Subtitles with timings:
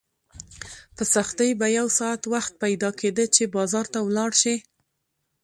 [0.95, 4.55] په سختۍ به یو ساعت وخت پیدا کېده چې بازار ته ولاړ شې.